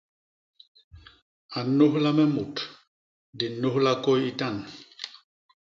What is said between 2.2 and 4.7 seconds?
mut; di nnôlha kôy itan.